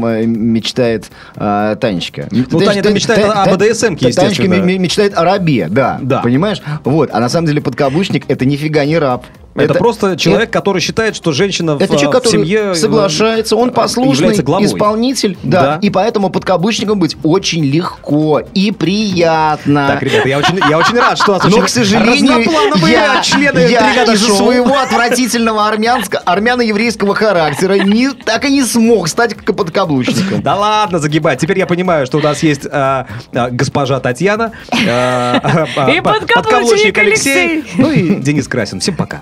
мечтает 0.53 1.11
э, 1.35 1.75
Танечка. 1.79 2.27
Ну, 2.31 2.59
Таня-то 2.59 2.89
мечтает 2.91 3.23
о 3.29 3.55
БДСМ-ке, 3.55 4.06
Танечка 4.15 4.47
мечтает 4.47 5.17
о 5.17 5.23
рабе, 5.23 5.67
да, 5.69 5.99
Да. 6.01 6.21
понимаешь? 6.21 6.61
Вот, 6.83 7.09
а 7.11 7.19
на 7.19 7.29
самом 7.29 7.47
деле 7.47 7.61
подкаблучник 7.61 8.25
это 8.27 8.45
нифига 8.45 8.85
не 8.85 8.97
раб. 8.97 9.25
Это, 9.57 9.73
просто 9.75 10.15
человек, 10.17 10.51
который 10.51 10.81
считает, 10.81 11.15
что 11.15 11.31
женщина 11.31 11.75
в, 11.75 11.81
Это 11.81 11.93
человек, 11.97 12.09
в 12.09 12.11
который 12.13 12.31
семье 12.43 12.75
соглашается, 12.75 13.55
он 13.55 13.69
э, 13.69 13.71
послушный 13.71 14.33
исполнитель, 14.35 15.37
да, 15.43 15.61
Да. 15.61 15.79
и 15.81 15.89
поэтому 15.89 16.29
подкаблучником 16.29 16.99
быть 16.99 17.17
очень 17.23 17.63
легко 17.65 18.41
и 18.53 18.71
приятно. 18.71 19.87
Так, 19.87 20.03
ребята, 20.03 20.27
я 20.29 20.37
очень, 20.37 20.59
я 20.69 20.77
очень 20.77 20.97
рад, 20.97 21.17
что 21.17 21.31
у 21.31 21.35
нас 21.35 21.43
Но, 21.43 21.49
очень 21.49 21.61
к 21.65 21.69
сожалению, 21.69 22.45
я, 22.87 23.21
члены 23.21 23.59
я 23.59 24.03
из-за 24.03 24.27
шоу. 24.27 24.35
своего 24.37 24.77
отвратительного 24.77 25.67
армянско, 25.67 26.19
армяно-еврейского 26.19 27.15
характера 27.15 27.73
не, 27.73 28.09
так 28.11 28.45
и 28.45 28.51
не 28.51 28.63
смог 28.63 29.07
стать 29.07 29.35
подкаблучником. 29.45 30.41
Да 30.41 30.55
ладно, 30.55 30.99
загибай. 30.99 31.35
Теперь 31.37 31.59
я 31.59 31.65
понимаю, 31.65 32.05
что 32.05 32.17
у 32.17 32.21
нас 32.21 32.43
есть 32.43 32.67
а, 32.71 33.07
а, 33.33 33.49
госпожа 33.49 33.99
Татьяна, 33.99 34.51
а, 34.87 35.41
а, 35.75 35.89
И 35.91 36.01
по- 36.01 36.13
подкаблучник 36.13 36.97
Алексей. 36.97 37.63
ну 37.75 37.91
и 37.91 38.15
Денис 38.15 38.47
Красин. 38.47 38.79
Всем 38.79 38.95
пока. 38.95 39.21